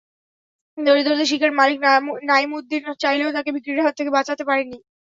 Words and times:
দারিদ্র্যের 0.77 1.29
শিকার 1.31 1.51
মালিক 1.59 1.77
নাইমুদ্দিন 2.23 2.81
চাইলেও 2.99 3.35
তাকে 3.37 3.49
বিক্রির 3.55 3.85
হাত 3.85 3.93
থেকে 3.97 4.15
বাঁচাতে 4.17 4.43
পারেনি। 4.45 4.77